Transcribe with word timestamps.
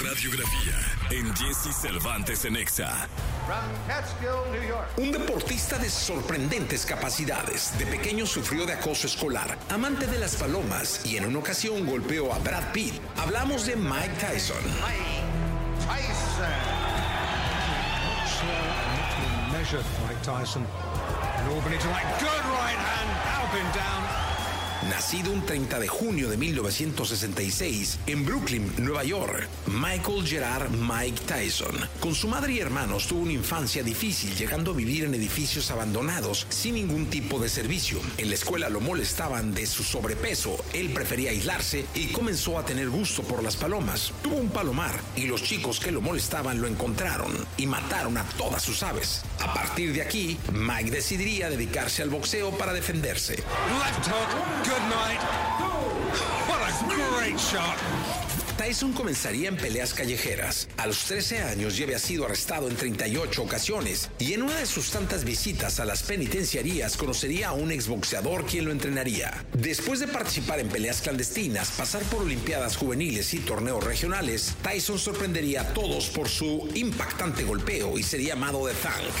radiografía 0.00 0.74
en 1.10 1.34
Jesse 1.36 1.74
Cervantes 1.74 2.44
en 2.44 2.56
Exa. 2.56 3.08
Un 4.96 5.12
deportista 5.12 5.78
de 5.78 5.90
sorprendentes 5.90 6.86
capacidades. 6.86 7.76
De 7.78 7.86
pequeño 7.86 8.26
sufrió 8.26 8.64
de 8.66 8.72
acoso 8.72 9.06
escolar, 9.06 9.58
amante 9.68 10.06
de 10.06 10.18
las 10.18 10.36
palomas 10.36 11.04
y 11.04 11.16
en 11.16 11.26
una 11.26 11.38
ocasión 11.38 11.86
golpeó 11.86 12.32
a 12.32 12.38
Brad 12.38 12.72
Pitt. 12.72 12.94
Hablamos 13.18 13.66
de 13.66 13.76
Mike 13.76 14.14
Tyson. 14.20 14.64
Mike 20.06 20.22
Tyson. 20.22 20.66
And 21.36 21.48
Albany 21.52 21.78
to 21.78 21.88
that 21.88 22.20
good 22.20 22.44
right 22.52 22.76
hand, 22.76 23.10
Alpin 23.36 23.66
down. 23.72 24.39
Nacido 24.88 25.30
un 25.30 25.44
30 25.44 25.78
de 25.78 25.88
junio 25.88 26.30
de 26.30 26.38
1966 26.38 27.98
en 28.06 28.24
Brooklyn, 28.24 28.72
Nueva 28.78 29.04
York, 29.04 29.46
Michael 29.66 30.26
Gerard 30.26 30.70
Mike 30.70 31.20
Tyson, 31.26 31.76
con 32.00 32.14
su 32.14 32.28
madre 32.28 32.54
y 32.54 32.60
hermanos 32.60 33.06
tuvo 33.06 33.20
una 33.20 33.32
infancia 33.32 33.82
difícil, 33.82 34.34
llegando 34.34 34.70
a 34.70 34.74
vivir 34.74 35.04
en 35.04 35.14
edificios 35.14 35.70
abandonados 35.70 36.46
sin 36.48 36.76
ningún 36.76 37.06
tipo 37.10 37.38
de 37.38 37.50
servicio. 37.50 38.00
En 38.16 38.30
la 38.30 38.36
escuela 38.36 38.70
lo 38.70 38.80
molestaban 38.80 39.52
de 39.52 39.66
su 39.66 39.84
sobrepeso, 39.84 40.56
él 40.72 40.88
prefería 40.94 41.30
aislarse 41.30 41.84
y 41.94 42.06
comenzó 42.06 42.58
a 42.58 42.64
tener 42.64 42.88
gusto 42.88 43.22
por 43.22 43.42
las 43.42 43.56
palomas. 43.56 44.14
Tuvo 44.22 44.36
un 44.36 44.48
palomar 44.48 44.98
y 45.14 45.26
los 45.26 45.42
chicos 45.42 45.78
que 45.78 45.92
lo 45.92 46.00
molestaban 46.00 46.58
lo 46.58 46.66
encontraron 46.66 47.32
y 47.58 47.66
mataron 47.66 48.16
a 48.16 48.24
todas 48.38 48.62
sus 48.62 48.82
aves. 48.82 49.24
A 49.40 49.52
partir 49.52 49.92
de 49.92 50.00
aquí, 50.00 50.38
Mike 50.52 50.90
decidiría 50.90 51.50
dedicarse 51.50 52.02
al 52.02 52.08
boxeo 52.08 52.56
para 52.56 52.72
defenderse. 52.72 53.44
Good 54.70 54.88
night. 54.88 55.20
What 56.46 56.60
a 56.62 56.72
great 56.94 57.38
shot. 57.38 57.76
Tyson 58.56 58.92
comenzaría 58.92 59.48
en 59.48 59.56
peleas 59.56 59.94
callejeras. 59.94 60.68
A 60.76 60.86
los 60.86 61.04
13 61.06 61.40
años 61.42 61.76
ya 61.76 61.84
había 61.84 61.98
sido 61.98 62.26
arrestado 62.26 62.68
en 62.68 62.76
38 62.76 63.42
ocasiones 63.42 64.10
y 64.18 64.34
en 64.34 64.42
una 64.42 64.54
de 64.54 64.66
sus 64.66 64.90
tantas 64.90 65.24
visitas 65.24 65.80
a 65.80 65.84
las 65.84 66.02
penitenciarías 66.04 66.96
conocería 66.96 67.48
a 67.48 67.52
un 67.52 67.72
exboxeador 67.72 68.44
quien 68.44 68.66
lo 68.66 68.70
entrenaría. 68.70 69.44
Después 69.54 69.98
de 69.98 70.06
participar 70.08 70.60
en 70.60 70.68
peleas 70.68 71.00
clandestinas, 71.00 71.70
pasar 71.72 72.02
por 72.02 72.22
olimpiadas 72.22 72.76
juveniles 72.76 73.34
y 73.34 73.38
torneos 73.38 73.82
regionales, 73.82 74.54
Tyson 74.62 74.98
sorprendería 74.98 75.62
a 75.62 75.74
todos 75.74 76.10
por 76.10 76.28
su 76.28 76.68
impactante 76.74 77.42
golpeo 77.42 77.98
y 77.98 78.04
sería 78.04 78.34
llamado 78.34 78.68
The 78.68 78.74
Tank. 78.74 79.14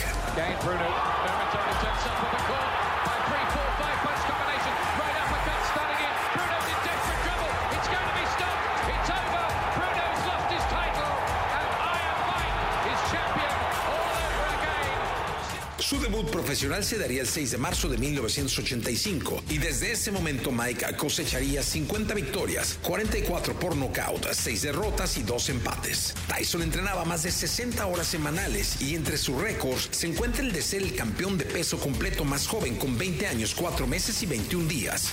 Su 15.90 15.98
debut 15.98 16.30
profesional 16.30 16.84
se 16.84 16.98
daría 16.98 17.20
el 17.20 17.26
6 17.26 17.50
de 17.50 17.58
marzo 17.58 17.88
de 17.88 17.98
1985 17.98 19.42
y 19.50 19.58
desde 19.58 19.90
ese 19.90 20.12
momento 20.12 20.52
Mike 20.52 20.86
cosecharía 20.96 21.64
50 21.64 22.14
victorias, 22.14 22.78
44 22.84 23.58
por 23.58 23.74
nocaut, 23.74 24.24
6 24.30 24.62
derrotas 24.62 25.18
y 25.18 25.24
2 25.24 25.48
empates. 25.48 26.14
Tyson 26.28 26.62
entrenaba 26.62 27.04
más 27.04 27.24
de 27.24 27.32
60 27.32 27.84
horas 27.86 28.06
semanales 28.06 28.80
y 28.80 28.94
entre 28.94 29.18
sus 29.18 29.42
récords 29.42 29.88
se 29.90 30.06
encuentra 30.06 30.44
el 30.44 30.52
de 30.52 30.62
ser 30.62 30.82
el 30.82 30.94
campeón 30.94 31.36
de 31.36 31.44
peso 31.44 31.76
completo 31.80 32.24
más 32.24 32.46
joven 32.46 32.76
con 32.76 32.96
20 32.96 33.26
años, 33.26 33.52
4 33.56 33.88
meses 33.88 34.22
y 34.22 34.26
21 34.26 34.68
días. 34.68 35.08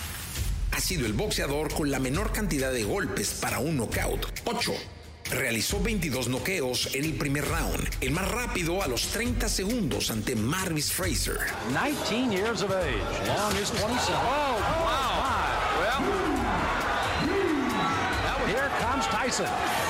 Ha 0.73 0.79
sido 0.79 1.07
el 1.07 1.13
boxeador 1.13 1.73
con 1.73 1.89
la 1.89 1.97
menor 1.97 2.31
cantidad 2.31 2.71
de 2.71 2.83
golpes 2.83 3.29
para 3.41 3.57
un 3.57 3.77
knockout, 3.77 4.27
8 4.45 4.75
realizó 5.31 5.79
22 5.81 6.27
noqueos 6.27 6.89
en 6.93 7.05
el 7.05 7.13
primer 7.13 7.45
round, 7.45 7.89
el 8.01 8.11
más 8.11 8.29
rápido 8.29 8.81
a 8.81 8.87
los 8.87 9.07
30 9.07 9.49
segundos 9.49 10.11
ante 10.11 10.35
Marvis 10.35 10.91
Fraser. 10.91 11.39
19 11.73 12.31
years 12.31 12.61
of 12.61 12.71
age. 12.71 13.27
Long 13.27 13.55
is 13.61 13.69
27. 13.71 14.13
Oh, 14.13 14.57
wow. 14.83 15.17
Well, 15.79 16.01
here 18.47 18.69
comes 18.79 19.05
Tyson. 19.07 19.86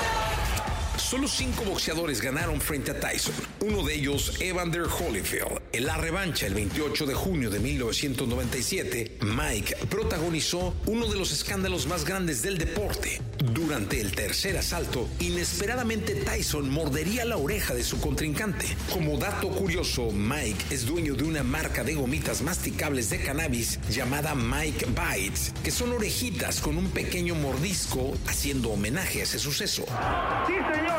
Solo 1.09 1.29
cinco 1.29 1.63
boxeadores 1.63 2.19
ganaron 2.19 2.59
frente 2.59 2.91
a 2.91 2.99
Tyson, 2.99 3.33
uno 3.61 3.81
de 3.81 3.95
ellos 3.95 4.41
Evander 4.41 4.87
Holyfield. 4.87 5.61
En 5.71 5.85
la 5.85 5.95
revancha 5.95 6.47
el 6.47 6.53
28 6.53 7.05
de 7.05 7.13
junio 7.13 7.49
de 7.49 7.59
1997, 7.59 9.19
Mike 9.21 9.77
protagonizó 9.89 10.75
uno 10.85 11.07
de 11.07 11.17
los 11.17 11.31
escándalos 11.31 11.87
más 11.87 12.03
grandes 12.03 12.41
del 12.41 12.57
deporte. 12.57 13.21
Durante 13.53 14.01
el 14.01 14.11
tercer 14.11 14.57
asalto, 14.57 15.07
inesperadamente 15.19 16.13
Tyson 16.13 16.69
mordería 16.69 17.23
la 17.23 17.37
oreja 17.37 17.73
de 17.73 17.85
su 17.85 18.01
contrincante. 18.01 18.65
Como 18.91 19.17
dato 19.17 19.47
curioso, 19.47 20.11
Mike 20.11 20.65
es 20.71 20.85
dueño 20.85 21.15
de 21.15 21.23
una 21.23 21.41
marca 21.41 21.85
de 21.85 21.95
gomitas 21.95 22.41
masticables 22.41 23.09
de 23.09 23.21
cannabis 23.21 23.79
llamada 23.89 24.35
Mike 24.35 24.87
Bites, 24.87 25.53
que 25.63 25.71
son 25.71 25.93
orejitas 25.93 26.59
con 26.59 26.77
un 26.77 26.89
pequeño 26.89 27.33
mordisco 27.33 28.13
haciendo 28.27 28.71
homenaje 28.71 29.21
a 29.21 29.23
ese 29.23 29.39
suceso. 29.39 29.85
Sí, 30.47 30.53
señor, 30.73 30.96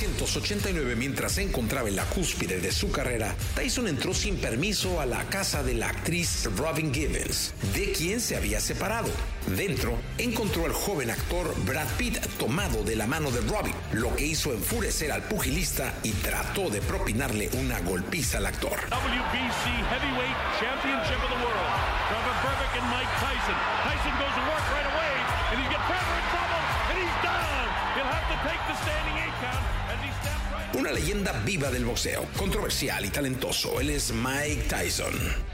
1989, 0.00 0.96
mientras 0.96 1.32
se 1.32 1.42
encontraba 1.42 1.88
en 1.88 1.96
la 1.96 2.04
cúspide 2.04 2.60
de 2.60 2.72
su 2.72 2.90
carrera, 2.90 3.34
Tyson 3.54 3.86
entró 3.86 4.12
sin 4.12 4.36
permiso 4.36 5.00
a 5.00 5.06
la 5.06 5.24
casa 5.28 5.62
de 5.62 5.74
la 5.74 5.88
actriz 5.88 6.48
Robin 6.56 6.92
Givens, 6.92 7.54
de 7.74 7.92
quien 7.92 8.20
se 8.20 8.36
había 8.36 8.60
separado. 8.60 9.08
Dentro, 9.46 9.96
encontró 10.18 10.64
al 10.64 10.72
joven 10.72 11.10
actor 11.10 11.54
Brad 11.64 11.86
Pitt 11.96 12.18
tomado 12.38 12.82
de 12.82 12.96
la 12.96 13.06
mano 13.06 13.30
de 13.30 13.40
Robin, 13.42 13.74
lo 13.92 14.14
que 14.16 14.26
hizo 14.26 14.52
enfurecer 14.52 15.12
al 15.12 15.22
pugilista 15.22 15.94
y 16.02 16.10
trató 16.10 16.70
de 16.70 16.80
propinarle 16.80 17.48
una 17.54 17.78
golpiza 17.80 18.38
al 18.38 18.46
actor. 18.46 18.78
WBC 18.90 19.64
Heavyweight 19.90 20.36
Championship 20.58 21.22
of 21.22 21.30
the 21.30 21.40
World. 21.44 21.94
Trevor 22.08 22.36
Burbick 22.42 22.82
Mike 22.90 23.14
Tyson. 23.20 23.56
Tyson 23.84 24.14
goes 24.18 24.34
to 24.34 24.42
work 24.50 24.64
right 24.74 24.88
away, 24.90 25.14
and 25.52 25.60
he's 25.62 25.70
got 25.70 25.86
Trevor 25.86 26.16
in 26.18 26.26
trouble, 26.34 26.73
Una 30.74 30.90
leyenda 30.90 31.32
viva 31.44 31.70
del 31.70 31.84
boxeo, 31.84 32.26
controversial 32.36 33.04
y 33.04 33.08
talentoso, 33.08 33.80
él 33.80 33.90
es 33.90 34.12
Mike 34.12 34.64
Tyson. 34.68 35.53